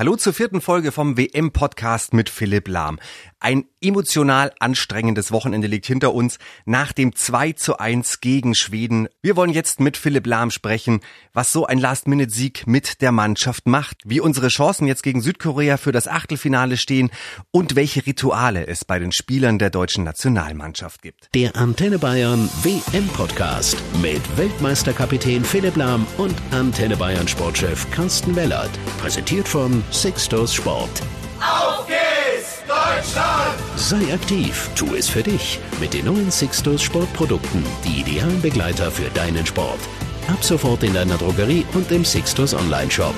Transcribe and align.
Hallo 0.00 0.16
zur 0.16 0.32
vierten 0.32 0.62
Folge 0.62 0.92
vom 0.92 1.18
WM-Podcast 1.18 2.14
mit 2.14 2.30
Philipp 2.30 2.68
Lahm. 2.68 2.98
Ein 3.38 3.64
emotional 3.82 4.52
anstrengendes 4.58 5.30
Wochenende 5.30 5.66
liegt 5.66 5.84
hinter 5.84 6.14
uns 6.14 6.38
nach 6.64 6.92
dem 6.92 7.14
2 7.14 7.52
zu 7.52 7.78
1 7.78 8.20
gegen 8.20 8.54
Schweden. 8.54 9.08
Wir 9.20 9.36
wollen 9.36 9.50
jetzt 9.50 9.78
mit 9.78 9.98
Philipp 9.98 10.26
Lahm 10.26 10.50
sprechen, 10.50 11.00
was 11.34 11.52
so 11.52 11.66
ein 11.66 11.78
Last-Minute-Sieg 11.78 12.66
mit 12.66 13.02
der 13.02 13.12
Mannschaft 13.12 13.66
macht, 13.66 13.98
wie 14.06 14.20
unsere 14.20 14.48
Chancen 14.48 14.86
jetzt 14.86 15.02
gegen 15.02 15.20
Südkorea 15.20 15.76
für 15.76 15.92
das 15.92 16.08
Achtelfinale 16.08 16.78
stehen 16.78 17.10
und 17.50 17.76
welche 17.76 18.06
Rituale 18.06 18.66
es 18.66 18.86
bei 18.86 18.98
den 18.98 19.12
Spielern 19.12 19.58
der 19.58 19.68
deutschen 19.68 20.04
Nationalmannschaft 20.04 21.02
gibt. 21.02 21.28
Der 21.34 21.56
Antenne 21.56 21.98
Bayern 21.98 22.48
WM-Podcast 22.62 23.76
mit 24.00 24.22
Weltmeisterkapitän 24.38 25.44
Philipp 25.44 25.76
Lahm 25.76 26.06
und 26.16 26.34
Antenne 26.52 26.96
Bayern 26.96 27.28
Sportchef 27.28 27.90
Carsten 27.90 28.34
Wellert. 28.36 28.70
Präsentiert 28.98 29.48
von 29.48 29.82
Sixtus 29.92 30.54
Sport. 30.54 31.02
Auf 31.40 31.86
geht's, 31.86 32.62
Deutschland! 32.66 33.58
Sei 33.76 34.14
aktiv, 34.14 34.70
tu 34.76 34.94
es 34.94 35.08
für 35.08 35.22
dich 35.22 35.58
mit 35.80 35.94
den 35.94 36.04
neuen 36.06 36.30
Sixtus 36.30 36.82
Sportprodukten, 36.82 37.64
die 37.84 38.00
idealen 38.00 38.40
Begleiter 38.40 38.90
für 38.90 39.10
deinen 39.10 39.44
Sport. 39.44 39.80
Ab 40.28 40.44
sofort 40.44 40.84
in 40.84 40.94
deiner 40.94 41.16
Drogerie 41.16 41.64
und 41.74 41.90
im 41.90 42.04
Sixtus 42.04 42.54
Online-Shop. 42.54 43.14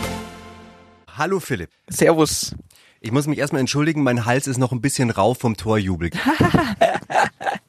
Hallo 1.15 1.41
Philipp. 1.41 1.71
Servus. 1.89 2.55
Ich 3.01 3.13
muss 3.13 3.27
mich 3.27 3.39
erstmal 3.39 3.61
entschuldigen, 3.61 4.03
mein 4.03 4.25
Hals 4.25 4.47
ist 4.47 4.59
noch 4.59 4.73
ein 4.73 4.81
bisschen 4.81 5.11
rau 5.11 5.35
vom 5.35 5.57
Torjubel. 5.57 6.11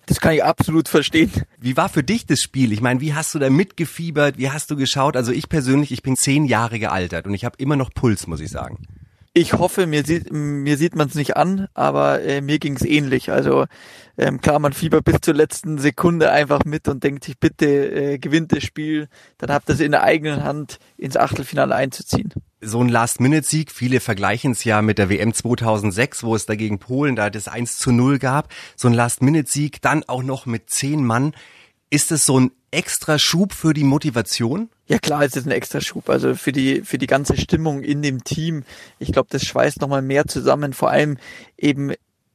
Das 0.05 0.19
kann 0.19 0.33
ich 0.33 0.43
absolut 0.43 0.89
verstehen. 0.89 1.31
Wie 1.59 1.77
war 1.77 1.87
für 1.87 2.03
dich 2.03 2.25
das 2.25 2.43
Spiel? 2.43 2.73
Ich 2.73 2.81
meine, 2.81 2.99
wie 2.99 3.13
hast 3.13 3.33
du 3.33 3.39
da 3.39 3.49
mitgefiebert? 3.49 4.37
Wie 4.37 4.51
hast 4.51 4.69
du 4.69 4.75
geschaut? 4.75 5.15
Also 5.15 5.31
ich 5.31 5.47
persönlich, 5.47 5.91
ich 5.91 6.03
bin 6.03 6.17
zehn 6.17 6.45
Jahre 6.45 6.77
gealtert 6.77 7.25
und 7.25 7.33
ich 7.33 7.45
habe 7.45 7.55
immer 7.57 7.77
noch 7.77 7.89
Puls, 7.93 8.27
muss 8.27 8.41
ich 8.41 8.49
sagen. 8.51 8.79
Ich 9.35 9.53
hoffe, 9.53 9.87
mir 9.87 10.05
sieht 10.05 10.31
mir 10.31 10.77
sieht 10.77 10.95
man 10.95 11.07
es 11.07 11.15
nicht 11.15 11.35
an, 11.35 11.67
aber 11.73 12.21
äh, 12.21 12.39
mir 12.39 12.59
ging 12.59 12.75
es 12.75 12.83
ähnlich. 12.83 13.31
Also 13.31 13.65
ähm, 14.15 14.41
klar, 14.41 14.59
man 14.59 14.73
fiebert 14.73 15.05
bis 15.05 15.21
zur 15.21 15.33
letzten 15.33 15.79
Sekunde 15.79 16.31
einfach 16.31 16.65
mit 16.65 16.87
und 16.87 17.03
denkt 17.03 17.23
sich, 17.23 17.39
bitte 17.39 17.65
äh, 17.65 18.17
gewinnt 18.19 18.51
das 18.51 18.63
Spiel, 18.63 19.07
dann 19.39 19.49
habt 19.49 19.69
ihr 19.69 19.73
es 19.73 19.79
in 19.79 19.89
der 19.89 20.03
eigenen 20.03 20.43
Hand, 20.43 20.77
ins 20.97 21.17
Achtelfinale 21.17 21.73
einzuziehen. 21.73 22.31
So 22.61 22.79
ein 22.79 22.89
Last-Minute-Sieg, 22.89 23.71
viele 23.71 24.01
vergleichen 24.01 24.51
es 24.51 24.63
ja 24.65 24.83
mit 24.83 24.99
der 24.99 25.09
WM 25.09 25.33
2006, 25.33 26.23
wo 26.23 26.35
es 26.35 26.45
dagegen 26.45 26.77
Polen 26.77 27.15
da 27.15 27.31
das 27.31 27.47
1 27.47 27.79
zu 27.79 27.91
0 27.91 28.19
gab. 28.19 28.49
So 28.75 28.87
ein 28.87 28.93
Last-Minute-Sieg, 28.93 29.81
dann 29.81 30.03
auch 30.03 30.21
noch 30.21 30.45
mit 30.45 30.69
zehn 30.69 31.03
Mann. 31.03 31.33
Ist 31.89 32.11
es 32.11 32.27
so 32.27 32.39
ein 32.39 32.51
extra 32.73 33.19
Schub 33.19 33.53
für 33.53 33.73
die 33.73 33.83
Motivation? 33.83 34.69
Ja 34.87 34.99
klar, 34.99 35.23
es 35.23 35.35
ist 35.35 35.45
ein 35.45 35.51
extra 35.51 35.79
Schub. 35.79 36.09
Also 36.09 36.35
für 36.35 36.51
die 36.51 36.81
für 36.81 36.97
die 36.97 37.07
ganze 37.07 37.37
Stimmung 37.37 37.83
in 37.83 38.01
dem 38.01 38.23
Team. 38.23 38.63
Ich 38.99 39.11
glaube, 39.11 39.29
das 39.31 39.43
schweißt 39.43 39.81
noch 39.81 39.87
mal 39.87 40.01
mehr 40.01 40.27
zusammen. 40.27 40.73
Vor 40.73 40.89
allem 40.89 41.17
eben 41.57 41.93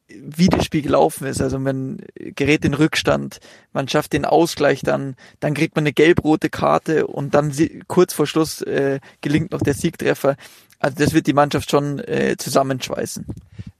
wie 0.08 0.48
das 0.48 0.64
Spiel 0.64 0.82
gelaufen 0.82 1.26
ist. 1.26 1.40
Also 1.40 1.58
man 1.58 1.98
gerät 2.14 2.64
in 2.64 2.74
Rückstand, 2.74 3.40
man 3.72 3.88
schafft 3.88 4.12
den 4.12 4.24
Ausgleich 4.24 4.80
dann, 4.80 5.16
dann 5.40 5.54
kriegt 5.54 5.76
man 5.76 5.82
eine 5.82 5.92
gelb-rote 5.92 6.50
Karte 6.50 7.06
und 7.06 7.34
dann 7.34 7.52
kurz 7.88 8.14
vor 8.14 8.26
Schluss 8.26 8.62
äh, 8.62 9.00
gelingt 9.20 9.52
noch 9.52 9.60
der 9.60 9.74
Siegtreffer. 9.74 10.36
Also 10.78 10.96
das 10.96 11.12
wird 11.12 11.26
die 11.26 11.32
Mannschaft 11.32 11.70
schon 11.70 11.98
äh, 11.98 12.36
zusammenschweißen. 12.38 13.26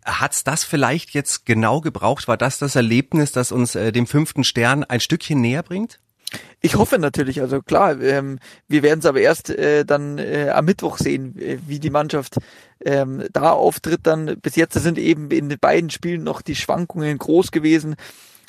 Hat's 0.05 0.45
das 0.45 0.65
vielleicht 0.65 1.11
jetzt 1.11 1.47
genau 1.47 1.81
gebraucht? 1.81 2.29
War 2.29 2.37
das 2.37 2.59
das 2.59 2.77
Erlebnis, 2.77 3.33
das 3.33 3.53
uns 3.53 3.75
äh, 3.75 3.93
dem 3.93 4.07
fünften 4.07 4.45
Stern 4.45 4.85
ein 4.85 5.01
Stückchen 5.01 5.41
näher 5.41 5.63
bringt? 5.63 6.01
Ich 6.61 6.77
hoffe 6.77 6.99
natürlich, 6.99 7.41
also 7.41 7.63
klar, 7.63 8.01
ähm, 8.01 8.39
wir 8.67 8.83
werden 8.83 9.01
es 9.01 9.07
aber 9.07 9.21
erst 9.21 9.51
äh, 9.51 9.85
dann 9.85 10.19
äh, 10.19 10.51
am 10.51 10.65
Mittwoch 10.65 10.99
sehen, 10.99 11.39
äh, 11.39 11.59
wie 11.67 11.79
die 11.79 11.91
Mannschaft 11.91 12.37
ähm, 12.85 13.25
da 13.33 13.53
auftritt. 13.53 14.01
Dann 14.03 14.39
bis 14.41 14.57
jetzt 14.57 14.75
sind 14.75 14.99
eben 14.99 15.31
in 15.31 15.49
den 15.49 15.59
beiden 15.59 15.91
Spielen 15.91 16.25
noch 16.25 16.43
die 16.43 16.57
Schwankungen 16.57 17.17
groß 17.17 17.53
gewesen. 17.53 17.97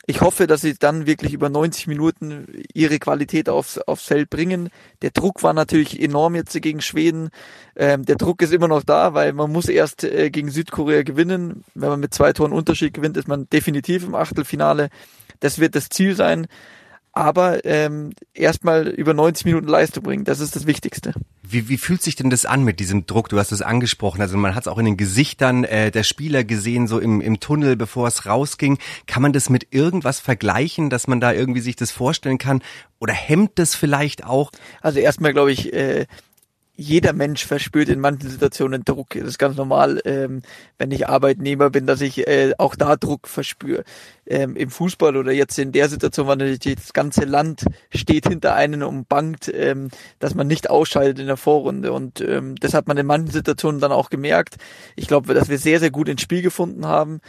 Ich 0.07 0.21
hoffe, 0.21 0.47
dass 0.47 0.61
sie 0.61 0.73
dann 0.73 1.05
wirklich 1.05 1.33
über 1.33 1.49
90 1.49 1.85
Minuten 1.85 2.47
ihre 2.73 2.97
Qualität 2.97 3.47
aufs, 3.47 3.77
aufs 3.77 4.05
Feld 4.05 4.31
bringen. 4.31 4.69
Der 5.03 5.11
Druck 5.11 5.43
war 5.43 5.53
natürlich 5.53 6.01
enorm 6.01 6.33
jetzt 6.33 6.59
gegen 6.59 6.81
Schweden. 6.81 7.29
Ähm, 7.75 8.05
der 8.05 8.15
Druck 8.15 8.41
ist 8.41 8.51
immer 8.51 8.67
noch 8.67 8.81
da, 8.81 9.13
weil 9.13 9.33
man 9.33 9.51
muss 9.51 9.69
erst 9.69 10.03
äh, 10.03 10.31
gegen 10.31 10.49
Südkorea 10.49 11.03
gewinnen. 11.03 11.63
Wenn 11.75 11.89
man 11.89 11.99
mit 11.99 12.15
zwei 12.15 12.33
Toren 12.33 12.53
Unterschied 12.53 12.95
gewinnt, 12.95 13.17
ist 13.17 13.27
man 13.27 13.47
definitiv 13.51 14.03
im 14.03 14.15
Achtelfinale. 14.15 14.89
Das 15.41 15.59
wird 15.59 15.75
das 15.75 15.89
Ziel 15.89 16.15
sein 16.15 16.47
aber 17.19 17.65
ähm, 17.65 18.11
erstmal 18.33 18.87
über 18.87 19.13
90 19.13 19.45
Minuten 19.45 19.67
Leistung 19.67 20.03
bringen, 20.03 20.23
das 20.23 20.39
ist 20.39 20.55
das 20.55 20.65
Wichtigste. 20.65 21.13
Wie, 21.43 21.67
wie 21.67 21.77
fühlt 21.77 22.01
sich 22.01 22.15
denn 22.15 22.29
das 22.29 22.45
an 22.45 22.63
mit 22.63 22.79
diesem 22.79 23.05
Druck? 23.05 23.27
Du 23.29 23.37
hast 23.37 23.51
es 23.51 23.61
angesprochen, 23.61 24.21
also 24.21 24.37
man 24.37 24.55
hat 24.55 24.63
es 24.63 24.67
auch 24.67 24.77
in 24.77 24.85
den 24.85 24.97
Gesichtern 24.97 25.63
äh, 25.63 25.91
der 25.91 26.03
Spieler 26.03 26.43
gesehen, 26.43 26.87
so 26.87 26.99
im, 26.99 27.21
im 27.21 27.39
Tunnel, 27.39 27.75
bevor 27.75 28.07
es 28.07 28.25
rausging. 28.25 28.77
Kann 29.07 29.21
man 29.21 29.33
das 29.33 29.49
mit 29.49 29.67
irgendwas 29.71 30.19
vergleichen, 30.19 30.89
dass 30.89 31.07
man 31.07 31.19
da 31.19 31.33
irgendwie 31.33 31.61
sich 31.61 31.75
das 31.75 31.91
vorstellen 31.91 32.37
kann? 32.37 32.61
Oder 32.99 33.13
hemmt 33.13 33.51
das 33.55 33.75
vielleicht 33.75 34.23
auch? 34.23 34.51
Also 34.81 34.99
erstmal 34.99 35.33
glaube 35.33 35.51
ich, 35.51 35.73
äh, 35.73 36.05
jeder 36.79 37.11
Mensch 37.11 37.45
verspürt 37.45 37.89
in 37.89 37.99
manchen 37.99 38.29
Situationen 38.29 38.85
Druck. 38.85 39.09
Das 39.13 39.27
ist 39.27 39.37
ganz 39.37 39.57
normal, 39.57 40.01
ähm, 40.05 40.41
wenn 40.77 40.91
ich 40.91 41.09
Arbeitnehmer 41.09 41.69
bin, 41.69 41.85
dass 41.85 41.99
ich 41.99 42.25
äh, 42.25 42.53
auch 42.57 42.75
da 42.75 42.95
Druck 42.95 43.27
verspüre. 43.27 43.83
Ähm, 44.25 44.55
Im 44.55 44.69
Fußball 44.69 45.17
oder 45.17 45.33
jetzt 45.33 45.59
in 45.59 45.73
der 45.73 45.89
Situation, 45.89 46.27
weil 46.27 46.37
natürlich 46.37 46.77
das 46.77 46.93
ganze 46.93 47.25
Land 47.25 47.65
steht 47.93 48.29
hinter 48.29 48.55
einen 48.55 48.83
und 48.83 49.09
bangt, 49.09 49.51
ähm, 49.53 49.89
dass 50.19 50.35
man 50.35 50.47
nicht 50.47 50.69
ausscheidet 50.69 51.19
in 51.19 51.27
der 51.27 51.35
Vorrunde. 51.35 51.91
Und 51.91 52.21
ähm, 52.21 52.55
das 52.55 52.73
hat 52.73 52.87
man 52.87 52.97
in 52.97 53.05
manchen 53.05 53.31
Situationen 53.31 53.81
dann 53.81 53.91
auch 53.91 54.09
gemerkt. 54.09 54.55
Ich 54.95 55.07
glaube, 55.07 55.33
dass 55.33 55.49
wir 55.49 55.57
sehr, 55.57 55.81
sehr 55.81 55.91
gut 55.91 56.07
ins 56.07 56.21
Spiel 56.21 56.41
gefunden 56.41 56.85
haben. 56.85 57.19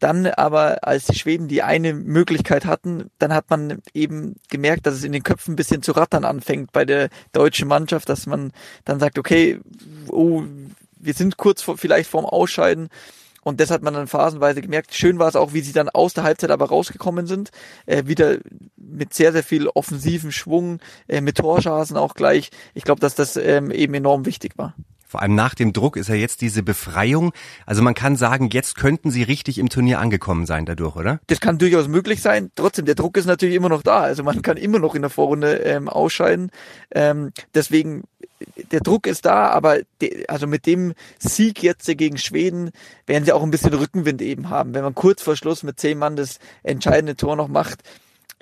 Dann 0.00 0.26
aber, 0.26 0.82
als 0.82 1.06
die 1.06 1.18
Schweden 1.18 1.46
die 1.46 1.62
eine 1.62 1.92
Möglichkeit 1.94 2.64
hatten, 2.64 3.10
dann 3.18 3.34
hat 3.34 3.50
man 3.50 3.82
eben 3.94 4.36
gemerkt, 4.48 4.86
dass 4.86 4.94
es 4.94 5.04
in 5.04 5.12
den 5.12 5.22
Köpfen 5.22 5.52
ein 5.52 5.56
bisschen 5.56 5.82
zu 5.82 5.92
rattern 5.92 6.24
anfängt 6.24 6.72
bei 6.72 6.84
der 6.84 7.10
deutschen 7.32 7.68
Mannschaft, 7.68 8.08
dass 8.08 8.26
man 8.26 8.52
dann 8.84 8.98
sagt, 8.98 9.18
okay, 9.18 9.60
oh, 10.08 10.42
wir 10.98 11.14
sind 11.14 11.36
kurz 11.36 11.62
vor, 11.62 11.76
vielleicht 11.76 12.10
vorm 12.10 12.24
Ausscheiden. 12.24 12.88
Und 13.42 13.60
das 13.60 13.70
hat 13.70 13.82
man 13.82 13.94
dann 13.94 14.06
phasenweise 14.06 14.60
gemerkt. 14.60 14.94
Schön 14.94 15.18
war 15.18 15.28
es 15.28 15.36
auch, 15.36 15.52
wie 15.52 15.60
sie 15.60 15.72
dann 15.72 15.88
aus 15.88 16.14
der 16.14 16.24
Halbzeit 16.24 16.50
aber 16.50 16.68
rausgekommen 16.68 17.26
sind. 17.26 17.50
Äh, 17.86 18.06
wieder 18.06 18.38
mit 18.76 19.14
sehr, 19.14 19.32
sehr 19.32 19.42
viel 19.42 19.68
offensiven 19.68 20.32
Schwung, 20.32 20.80
äh, 21.08 21.20
mit 21.20 21.38
Torschancen 21.38 21.96
auch 21.96 22.14
gleich. 22.14 22.50
Ich 22.74 22.84
glaube, 22.84 23.00
dass 23.00 23.14
das 23.14 23.36
ähm, 23.36 23.70
eben 23.70 23.94
enorm 23.94 24.26
wichtig 24.26 24.58
war. 24.58 24.74
Vor 25.10 25.22
allem 25.22 25.34
nach 25.34 25.56
dem 25.56 25.72
Druck 25.72 25.96
ist 25.96 26.08
ja 26.08 26.14
jetzt 26.14 26.40
diese 26.40 26.62
Befreiung. 26.62 27.32
Also 27.66 27.82
man 27.82 27.94
kann 27.94 28.14
sagen, 28.14 28.48
jetzt 28.52 28.76
könnten 28.76 29.10
sie 29.10 29.24
richtig 29.24 29.58
im 29.58 29.68
Turnier 29.68 29.98
angekommen 29.98 30.46
sein 30.46 30.66
dadurch, 30.66 30.94
oder? 30.94 31.18
Das 31.26 31.40
kann 31.40 31.58
durchaus 31.58 31.88
möglich 31.88 32.22
sein. 32.22 32.52
Trotzdem, 32.54 32.84
der 32.84 32.94
Druck 32.94 33.16
ist 33.16 33.26
natürlich 33.26 33.56
immer 33.56 33.68
noch 33.68 33.82
da. 33.82 33.98
Also 34.02 34.22
man 34.22 34.40
kann 34.40 34.56
immer 34.56 34.78
noch 34.78 34.94
in 34.94 35.02
der 35.02 35.10
Vorrunde 35.10 35.54
ähm, 35.64 35.88
ausscheiden. 35.88 36.52
Ähm, 36.92 37.32
deswegen, 37.56 38.04
der 38.70 38.82
Druck 38.82 39.08
ist 39.08 39.26
da, 39.26 39.48
aber 39.48 39.80
de, 40.00 40.28
also 40.28 40.46
mit 40.46 40.64
dem 40.64 40.94
Sieg 41.18 41.60
jetzt 41.60 41.88
gegen 41.98 42.16
Schweden 42.16 42.70
werden 43.06 43.24
sie 43.24 43.32
auch 43.32 43.42
ein 43.42 43.50
bisschen 43.50 43.74
Rückenwind 43.74 44.22
eben 44.22 44.48
haben. 44.48 44.74
Wenn 44.74 44.84
man 44.84 44.94
kurz 44.94 45.24
vor 45.24 45.34
Schluss 45.34 45.64
mit 45.64 45.80
zehn 45.80 45.98
Mann 45.98 46.14
das 46.14 46.38
entscheidende 46.62 47.16
Tor 47.16 47.34
noch 47.34 47.48
macht, 47.48 47.82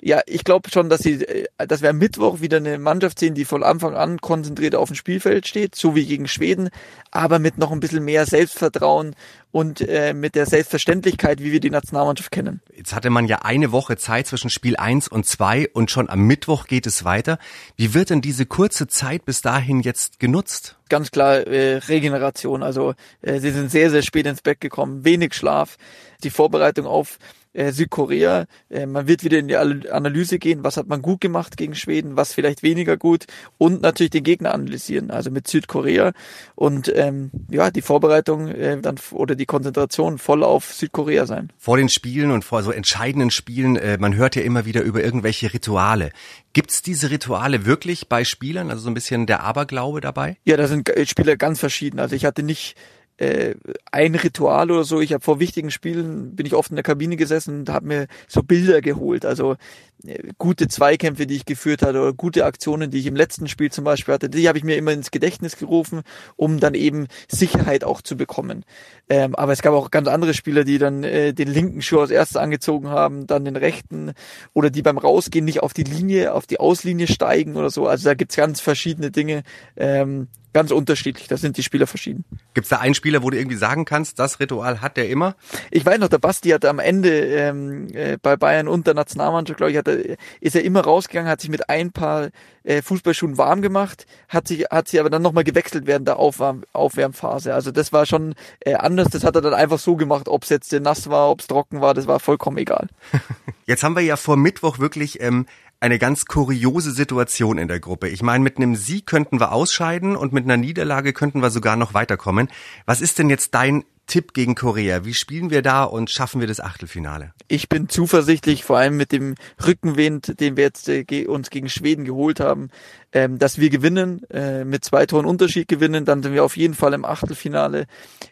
ja, 0.01 0.21
ich 0.25 0.43
glaube 0.43 0.69
schon, 0.71 0.89
dass 0.89 1.01
sie, 1.01 1.23
äh, 1.25 1.47
dass 1.67 1.81
wir 1.81 1.89
am 1.89 1.97
Mittwoch 1.97 2.41
wieder 2.41 2.57
eine 2.57 2.77
Mannschaft 2.77 3.19
sehen, 3.19 3.33
die 3.33 3.45
von 3.45 3.63
Anfang 3.63 3.95
an 3.95 4.19
konzentriert 4.19 4.75
auf 4.75 4.89
dem 4.89 4.95
Spielfeld 4.95 5.47
steht, 5.47 5.75
so 5.75 5.95
wie 5.95 6.05
gegen 6.05 6.27
Schweden, 6.27 6.69
aber 7.11 7.39
mit 7.39 7.57
noch 7.57 7.71
ein 7.71 7.79
bisschen 7.79 8.05
mehr 8.05 8.25
Selbstvertrauen 8.25 9.15
und 9.51 9.81
äh, 9.81 10.13
mit 10.13 10.35
der 10.35 10.45
Selbstverständlichkeit, 10.45 11.41
wie 11.41 11.51
wir 11.51 11.59
die 11.59 11.69
Nationalmannschaft 11.69 12.31
kennen. 12.31 12.61
Jetzt 12.75 12.93
hatte 12.93 13.09
man 13.09 13.27
ja 13.27 13.39
eine 13.39 13.71
Woche 13.71 13.97
Zeit 13.97 14.27
zwischen 14.27 14.49
Spiel 14.49 14.77
eins 14.77 15.07
und 15.07 15.25
zwei 15.25 15.69
und 15.73 15.91
schon 15.91 16.09
am 16.09 16.21
Mittwoch 16.27 16.67
geht 16.67 16.85
es 16.85 17.03
weiter. 17.03 17.39
Wie 17.75 17.93
wird 17.93 18.09
denn 18.09 18.21
diese 18.21 18.45
kurze 18.45 18.87
Zeit 18.87 19.25
bis 19.25 19.41
dahin 19.41 19.81
jetzt 19.81 20.19
genutzt? 20.19 20.77
Ganz 20.89 21.11
klar 21.11 21.47
äh, 21.47 21.77
Regeneration. 21.77 22.63
Also 22.63 22.93
äh, 23.21 23.39
sie 23.39 23.51
sind 23.51 23.71
sehr, 23.71 23.89
sehr 23.89 24.01
spät 24.01 24.25
ins 24.25 24.41
Bett 24.41 24.61
gekommen, 24.61 25.03
wenig 25.03 25.33
Schlaf. 25.33 25.77
Die 26.23 26.29
Vorbereitung 26.29 26.85
auf 26.85 27.17
äh, 27.53 27.71
Südkorea. 27.71 28.45
Äh, 28.69 28.85
man 28.85 29.07
wird 29.07 29.23
wieder 29.23 29.39
in 29.39 29.47
die 29.47 29.57
Analyse 29.57 30.39
gehen, 30.39 30.63
was 30.63 30.77
hat 30.77 30.87
man 30.87 31.01
gut 31.01 31.21
gemacht 31.21 31.57
gegen 31.57 31.75
Schweden, 31.75 32.15
was 32.15 32.33
vielleicht 32.33 32.63
weniger 32.63 32.97
gut 32.97 33.25
und 33.57 33.81
natürlich 33.81 34.11
den 34.11 34.23
Gegner 34.23 34.53
analysieren, 34.53 35.11
also 35.11 35.31
mit 35.31 35.47
Südkorea 35.47 36.13
und 36.55 36.91
ähm, 36.95 37.31
ja, 37.49 37.71
die 37.71 37.81
Vorbereitung 37.81 38.47
äh, 38.49 38.79
dann 38.79 38.95
oder 39.11 39.35
die 39.39 39.45
Konzentration 39.45 40.17
voll 40.17 40.43
auf 40.43 40.73
Südkorea 40.73 41.25
sein. 41.25 41.51
Vor 41.57 41.77
den 41.77 41.89
Spielen 41.89 42.31
und 42.31 42.45
vor 42.45 42.61
so 42.61 42.71
entscheidenden 42.71 43.31
Spielen, 43.31 43.75
äh, 43.75 43.97
man 43.97 44.15
hört 44.15 44.35
ja 44.35 44.43
immer 44.43 44.65
wieder 44.65 44.81
über 44.81 45.03
irgendwelche 45.03 45.53
Rituale. 45.53 46.11
Gibt's 46.53 46.81
diese 46.81 47.09
Rituale 47.09 47.65
wirklich 47.65 48.07
bei 48.07 48.23
Spielern, 48.23 48.69
also 48.69 48.83
so 48.83 48.89
ein 48.89 48.93
bisschen 48.93 49.25
der 49.25 49.41
Aberglaube 49.43 50.01
dabei? 50.01 50.37
Ja, 50.43 50.57
da 50.57 50.67
sind 50.67 50.91
Spieler 51.05 51.37
ganz 51.37 51.59
verschieden. 51.59 51.99
Also 51.99 52.15
ich 52.15 52.25
hatte 52.25 52.43
nicht 52.43 52.75
äh, 53.19 53.55
ein 53.91 54.15
Ritual 54.15 54.71
oder 54.71 54.85
so. 54.85 55.01
Ich 55.01 55.11
habe 55.11 55.23
vor 55.23 55.39
wichtigen 55.39 55.71
Spielen 55.71 56.35
bin 56.35 56.45
ich 56.45 56.53
oft 56.53 56.69
in 56.69 56.77
der 56.77 56.83
Kabine 56.83 57.17
gesessen 57.17 57.59
und 57.59 57.69
habe 57.69 57.85
mir 57.85 58.07
so 58.27 58.43
Bilder 58.43 58.79
geholt. 58.79 59.25
Also 59.25 59.57
äh, 60.05 60.29
gute 60.37 60.69
Zweikämpfe, 60.69 61.27
die 61.27 61.35
ich 61.35 61.45
geführt 61.45 61.81
hatte 61.81 61.99
oder 61.99 62.13
gute 62.13 62.45
Aktionen, 62.45 62.91
die 62.91 62.99
ich 62.99 63.07
im 63.07 63.17
letzten 63.17 63.49
Spiel 63.49 63.71
zum 63.71 63.83
Beispiel 63.83 64.13
hatte, 64.13 64.29
die 64.29 64.47
habe 64.47 64.57
ich 64.57 64.63
mir 64.63 64.77
immer 64.77 64.93
ins 64.93 65.11
Gedächtnis 65.11 65.57
gerufen, 65.57 66.03
um 66.37 66.61
dann 66.61 66.75
eben 66.75 67.07
Sicherheit 67.27 67.83
auch 67.83 68.01
zu 68.01 68.15
bekommen. 68.15 68.63
Ähm, 69.09 69.35
aber 69.35 69.51
es 69.51 69.61
gab 69.61 69.73
auch 69.73 69.91
ganz 69.91 70.07
andere 70.07 70.33
Spieler, 70.33 70.63
die 70.63 70.77
dann 70.77 71.03
äh, 71.03 71.33
den 71.33 71.49
linken 71.49 71.81
Schuh 71.81 71.99
als 71.99 72.11
erstes 72.11 72.37
angezogen 72.37 72.87
haben, 72.87 73.27
dann 73.27 73.43
den 73.43 73.57
rechten 73.57 74.13
oder 74.53 74.69
die 74.69 74.81
beim 74.81 74.97
Rausgehen 74.97 75.43
nicht 75.43 75.61
auf 75.61 75.73
die 75.73 75.83
Linie, 75.83 76.33
auf 76.33 76.47
die 76.47 76.61
Auslinie 76.61 77.07
steigen 77.07 77.57
oder 77.57 77.69
so. 77.69 77.85
Also 77.85 78.05
da 78.05 78.13
gibt's 78.13 78.37
ganz 78.37 78.61
verschiedene 78.61 79.11
Dinge. 79.11 79.43
Ähm, 79.75 80.29
ganz 80.53 80.71
unterschiedlich. 80.71 81.27
Da 81.27 81.37
sind 81.37 81.57
die 81.57 81.63
Spieler 81.63 81.87
verschieden. 81.87 82.25
Gibt's 82.53 82.69
da 82.69 82.77
einen 82.77 82.95
Spieler, 82.95 83.23
wo 83.23 83.29
du 83.29 83.37
irgendwie 83.37 83.57
sagen 83.57 83.85
kannst, 83.85 84.19
das 84.19 84.39
Ritual 84.39 84.81
hat 84.81 84.97
der 84.97 85.09
immer? 85.09 85.35
Ich 85.71 85.85
weiß 85.85 85.99
noch, 85.99 86.07
der 86.07 86.17
Basti 86.17 86.49
hat 86.49 86.65
am 86.65 86.79
Ende 86.79 87.09
ähm, 87.09 87.87
äh, 87.93 88.17
bei 88.21 88.35
Bayern 88.35 88.67
und 88.67 88.87
der 88.87 88.93
Nationalmannschaft, 88.93 89.57
glaube 89.57 89.71
ich, 89.71 89.77
hat 89.77 89.87
er, 89.87 90.17
ist 90.41 90.55
er 90.55 90.63
immer 90.63 90.81
rausgegangen, 90.81 91.29
hat 91.29 91.41
sich 91.41 91.49
mit 91.49 91.69
ein 91.69 91.91
paar 91.91 92.29
äh, 92.63 92.81
Fußballschuhen 92.81 93.37
warm 93.37 93.61
gemacht, 93.61 94.05
hat 94.27 94.47
sich, 94.47 94.65
hat 94.69 94.87
sie 94.87 94.99
aber 94.99 95.09
dann 95.09 95.21
nochmal 95.21 95.43
gewechselt 95.43 95.87
während 95.87 96.07
der 96.07 96.17
Aufwärm, 96.17 96.63
Aufwärmphase. 96.73 97.53
Also 97.53 97.71
das 97.71 97.93
war 97.93 98.05
schon 98.05 98.35
äh, 98.59 98.75
anders. 98.75 99.09
Das 99.09 99.23
hat 99.23 99.35
er 99.35 99.41
dann 99.41 99.53
einfach 99.53 99.79
so 99.79 99.95
gemacht, 99.95 100.27
ob 100.27 100.43
es 100.43 100.49
jetzt 100.49 100.71
nass 100.71 101.09
war, 101.09 101.29
ob 101.29 101.41
es 101.41 101.47
trocken 101.47 101.81
war, 101.81 101.93
das 101.93 102.07
war 102.07 102.19
vollkommen 102.19 102.57
egal. 102.57 102.87
Jetzt 103.65 103.83
haben 103.83 103.95
wir 103.95 104.01
ja 104.01 104.17
vor 104.17 104.35
Mittwoch 104.35 104.79
wirklich 104.79 105.21
ähm, 105.21 105.45
eine 105.79 105.99
ganz 105.99 106.25
kuriose 106.25 106.91
Situation 106.91 107.57
in 107.57 107.67
der 107.67 107.79
Gruppe. 107.79 108.09
Ich 108.09 108.21
meine, 108.21 108.43
mit 108.43 108.57
einem 108.57 108.75
Sieg 108.75 109.05
könnten 109.05 109.39
wir 109.39 109.51
ausscheiden 109.51 110.15
und 110.15 110.33
mit 110.33 110.43
einer 110.43 110.57
Niederlage 110.57 111.13
könnten 111.13 111.41
wir 111.41 111.49
sogar 111.49 111.75
noch 111.75 111.93
weiterkommen. 111.93 112.49
Was 112.85 113.01
ist 113.01 113.19
denn 113.19 113.29
jetzt 113.29 113.53
dein 113.53 113.85
Tipp 114.09 114.33
gegen 114.33 114.55
Korea? 114.55 115.05
Wie 115.05 115.13
spielen 115.13 115.51
wir 115.51 115.61
da 115.61 115.83
und 115.83 116.09
schaffen 116.09 116.41
wir 116.41 116.47
das 116.47 116.59
Achtelfinale? 116.59 117.33
Ich 117.47 117.69
bin 117.69 117.87
zuversichtlich, 117.87 118.63
vor 118.63 118.77
allem 118.77 118.97
mit 118.97 119.11
dem 119.11 119.35
Rückenwind, 119.65 120.39
den 120.39 120.57
wir 120.57 120.65
jetzt 120.65 120.89
äh, 120.89 121.25
uns 121.27 121.49
gegen 121.49 121.69
Schweden 121.69 122.05
geholt 122.05 122.39
haben, 122.39 122.69
ähm, 123.13 123.37
dass 123.37 123.59
wir 123.59 123.69
gewinnen, 123.69 124.23
äh, 124.31 124.65
mit 124.65 124.83
zwei 124.83 125.05
Toren 125.05 125.25
Unterschied 125.25 125.67
gewinnen, 125.67 126.05
dann 126.05 126.23
sind 126.23 126.33
wir 126.33 126.43
auf 126.43 126.57
jeden 126.57 126.73
Fall 126.73 126.93
im 126.93 127.05
Achtelfinale. 127.05 127.85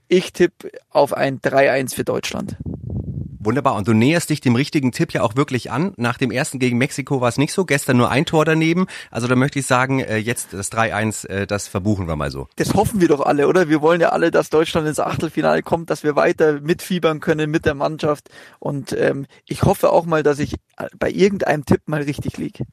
Ich 0.07 0.33
tippe 0.33 0.71
auf 0.89 1.13
ein 1.13 1.39
3-1 1.39 1.95
für 1.95 2.03
Deutschland. 2.03 2.57
Wunderbar. 3.47 3.75
Und 3.75 3.87
du 3.87 3.93
näherst 3.93 4.29
dich 4.29 4.41
dem 4.41 4.55
richtigen 4.55 4.91
Tipp 4.91 5.13
ja 5.13 5.21
auch 5.21 5.37
wirklich 5.37 5.71
an. 5.71 5.93
Nach 5.95 6.17
dem 6.17 6.31
ersten 6.31 6.59
gegen 6.59 6.77
Mexiko 6.77 7.21
war 7.21 7.29
es 7.29 7.37
nicht 7.37 7.53
so. 7.53 7.63
Gestern 7.63 7.95
nur 7.95 8.11
ein 8.11 8.25
Tor 8.25 8.43
daneben. 8.43 8.87
Also 9.09 9.27
da 9.27 9.37
möchte 9.37 9.59
ich 9.59 9.65
sagen, 9.65 10.01
äh, 10.01 10.17
jetzt 10.17 10.51
das 10.51 10.69
3-1, 10.69 11.25
äh, 11.29 11.47
das 11.47 11.69
verbuchen 11.69 12.09
wir 12.09 12.17
mal 12.17 12.29
so. 12.29 12.49
Das 12.57 12.73
hoffen 12.73 12.99
wir 12.99 13.07
doch 13.07 13.21
alle, 13.21 13.47
oder? 13.47 13.69
Wir 13.69 13.81
wollen 13.81 14.01
ja 14.01 14.09
alle, 14.09 14.31
dass 14.31 14.49
Deutschland 14.49 14.85
ins 14.85 14.99
Achtelfinale 14.99 15.63
kommt, 15.63 15.89
dass 15.89 16.03
wir 16.03 16.17
weiter 16.17 16.59
mitfiebern 16.59 17.21
können 17.21 17.49
mit 17.49 17.65
der 17.65 17.73
Mannschaft. 17.73 18.27
Und 18.59 18.91
ähm, 18.91 19.27
ich 19.45 19.63
hoffe 19.63 19.93
auch 19.93 20.05
mal, 20.05 20.23
dass 20.23 20.39
ich 20.39 20.55
bei 20.99 21.09
irgendeinem 21.09 21.63
Tipp 21.63 21.83
mal 21.85 22.01
richtig 22.01 22.35
liege. 22.37 22.65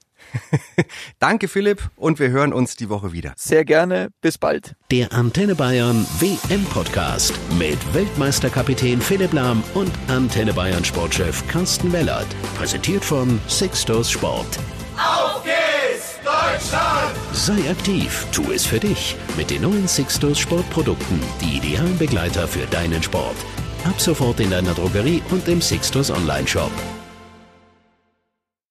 Danke 1.19 1.49
Philipp 1.49 1.91
und 1.97 2.19
wir 2.19 2.31
hören 2.31 2.53
uns 2.53 2.77
die 2.77 2.89
Woche 2.89 3.13
wieder. 3.13 3.33
Sehr 3.37 3.65
gerne, 3.65 4.09
bis 4.21 4.39
bald. 4.39 4.75
Der 4.91 5.13
Antenne 5.13 5.55
Bayern 5.55 6.07
WM 6.19 6.65
Podcast 6.67 7.33
mit 7.59 7.79
Weltmeisterkapitän 7.95 9.01
Philipp 9.01 9.33
Lahm 9.33 9.63
und 9.75 9.93
Antenne 10.09 10.53
Bayern 10.53 10.85
Sportchef 10.85 11.47
Carsten 11.49 11.93
Wellert. 11.93 12.27
Präsentiert 12.57 13.05
von 13.05 13.41
Sixtus 13.49 14.11
Sport. 14.11 14.59
Auf 14.97 15.43
geht's, 15.43 16.19
Deutschland! 16.25 17.15
Sei 17.33 17.71
aktiv, 17.71 18.27
tu 18.33 18.53
es 18.53 18.65
für 18.65 18.79
dich 18.79 19.17
mit 19.37 19.51
den 19.51 19.63
neuen 19.63 19.89
Sixtus 19.89 20.39
Sportprodukten, 20.39 21.21
die 21.41 21.57
idealen 21.57 21.99
Begleiter 21.99 22.47
für 22.47 22.67
deinen 22.67 23.03
Sport. 23.03 23.37
Ab 23.85 24.01
sofort 24.01 24.41
in 24.41 24.51
deiner 24.51 24.73
Drogerie 24.73 25.23
und 25.31 25.47
im 25.49 25.61
Sixtus 25.61 26.11
Online 26.11 26.47
Shop. 26.47 26.73